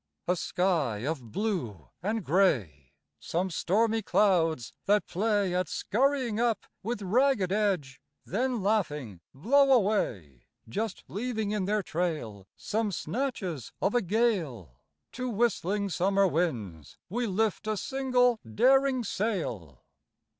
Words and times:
A 0.27 0.35
sky 0.35 1.05
of 1.05 1.31
blue 1.31 1.89
and 2.01 2.23
grey; 2.23 2.93
Some 3.19 3.51
stormy 3.51 4.01
clouds 4.01 4.73
that 4.87 5.05
play 5.05 5.53
At 5.53 5.69
scurrying 5.69 6.39
up 6.39 6.65
with 6.81 7.03
ragged 7.03 7.51
edge, 7.51 8.01
then 8.25 8.63
laughing 8.63 9.19
blow 9.35 9.71
away, 9.71 10.47
Just 10.67 11.03
leaving 11.07 11.51
in 11.51 11.65
their 11.65 11.83
trail 11.83 12.47
Some 12.57 12.91
snatches 12.91 13.73
of 13.79 13.93
a 13.93 14.01
gale; 14.01 14.73
To 15.11 15.29
whistling 15.29 15.87
summer 15.89 16.25
winds 16.27 16.97
we 17.07 17.27
lift 17.27 17.67
a 17.67 17.77
single 17.77 18.39
daring 18.43 19.03
sail. 19.03 19.83